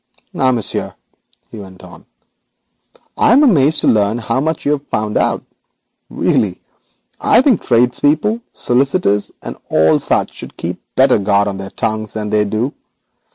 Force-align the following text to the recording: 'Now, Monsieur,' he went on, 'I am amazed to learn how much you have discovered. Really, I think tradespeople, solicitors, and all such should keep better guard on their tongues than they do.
'Now, 0.33 0.51
Monsieur,' 0.51 0.95
he 1.51 1.59
went 1.59 1.83
on, 1.83 2.07
'I 3.19 3.33
am 3.33 3.43
amazed 3.43 3.81
to 3.81 3.87
learn 3.87 4.17
how 4.17 4.41
much 4.41 4.65
you 4.65 4.71
have 4.71 4.81
discovered. 4.85 5.45
Really, 6.09 6.59
I 7.19 7.43
think 7.43 7.61
tradespeople, 7.61 8.41
solicitors, 8.51 9.31
and 9.43 9.57
all 9.69 9.99
such 9.99 10.33
should 10.33 10.57
keep 10.57 10.81
better 10.95 11.19
guard 11.19 11.47
on 11.47 11.57
their 11.57 11.69
tongues 11.69 12.13
than 12.13 12.31
they 12.31 12.45
do. 12.45 12.73